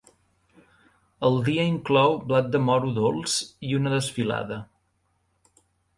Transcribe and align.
El 1.27 1.35
dia 1.49 1.65
inclou 1.73 2.17
blat 2.31 2.49
de 2.55 2.61
moro 2.71 2.89
dolç 2.97 3.37
i 3.71 3.77
una 3.81 3.93
desfilada. 3.97 4.59